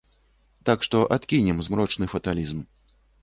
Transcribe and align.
Так 0.69 0.79
што 0.87 1.01
адкінем 1.17 1.61
змрочны 1.67 2.05
фаталізм. 2.17 2.65